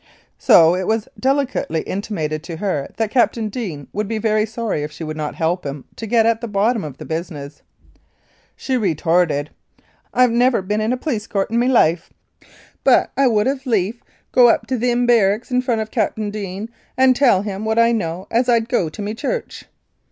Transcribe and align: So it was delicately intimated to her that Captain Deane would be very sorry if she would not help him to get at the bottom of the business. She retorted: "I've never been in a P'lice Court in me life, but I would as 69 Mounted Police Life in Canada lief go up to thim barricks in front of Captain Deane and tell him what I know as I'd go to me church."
So 0.39 0.73
it 0.75 0.87
was 0.87 1.07
delicately 1.19 1.81
intimated 1.81 2.41
to 2.45 2.55
her 2.57 2.91
that 2.97 3.11
Captain 3.11 3.49
Deane 3.49 3.87
would 3.93 4.07
be 4.07 4.17
very 4.17 4.47
sorry 4.47 4.81
if 4.81 4.91
she 4.91 5.03
would 5.03 5.15
not 5.15 5.35
help 5.35 5.63
him 5.63 5.85
to 5.95 6.07
get 6.07 6.25
at 6.25 6.41
the 6.41 6.47
bottom 6.47 6.83
of 6.83 6.97
the 6.97 7.05
business. 7.05 7.61
She 8.55 8.77
retorted: 8.77 9.51
"I've 10.11 10.31
never 10.31 10.63
been 10.63 10.81
in 10.81 10.91
a 10.91 10.97
P'lice 10.97 11.27
Court 11.29 11.51
in 11.51 11.59
me 11.59 11.67
life, 11.67 12.09
but 12.83 13.11
I 13.15 13.27
would 13.27 13.45
as 13.45 13.57
69 13.57 13.63
Mounted 13.63 13.63
Police 13.63 13.93
Life 13.93 14.01
in 14.01 14.31
Canada 14.31 14.31
lief 14.31 14.31
go 14.31 14.49
up 14.49 14.67
to 14.67 14.79
thim 14.79 15.05
barricks 15.05 15.51
in 15.51 15.61
front 15.61 15.81
of 15.81 15.91
Captain 15.91 16.31
Deane 16.31 16.69
and 16.97 17.15
tell 17.15 17.41
him 17.43 17.63
what 17.63 17.77
I 17.77 17.91
know 17.91 18.25
as 18.31 18.49
I'd 18.49 18.69
go 18.69 18.89
to 18.89 19.01
me 19.03 19.13
church." 19.13 19.65